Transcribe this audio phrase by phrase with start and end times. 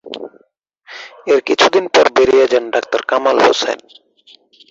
[1.27, 3.79] এর কিছুদিন পর বেরিয়ে যান ডাক্তার কামাল হোসেন।